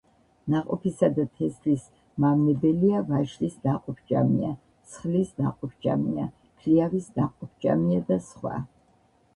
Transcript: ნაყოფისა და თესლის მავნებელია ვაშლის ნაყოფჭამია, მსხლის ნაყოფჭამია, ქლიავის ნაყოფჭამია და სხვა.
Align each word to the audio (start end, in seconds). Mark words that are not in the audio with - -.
ნაყოფისა 0.51 1.09
და 1.17 1.25
თესლის 1.39 1.83
მავნებელია 2.25 3.01
ვაშლის 3.11 3.59
ნაყოფჭამია, 3.67 4.51
მსხლის 4.63 5.33
ნაყოფჭამია, 5.45 6.27
ქლიავის 6.63 7.13
ნაყოფჭამია 7.21 8.03
და 8.11 8.21
სხვა. 8.33 8.59